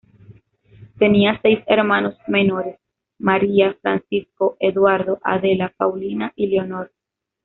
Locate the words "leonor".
6.47-6.89